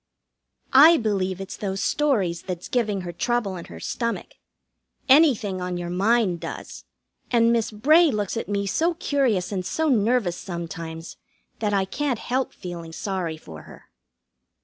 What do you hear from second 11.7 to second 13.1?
I can't help feeling